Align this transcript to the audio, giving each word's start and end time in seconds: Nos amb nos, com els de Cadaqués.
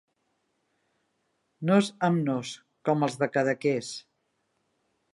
Nos 1.71 1.91
amb 2.09 2.25
nos, 2.31 2.57
com 2.91 3.09
els 3.09 3.23
de 3.23 3.31
Cadaqués. 3.37 3.95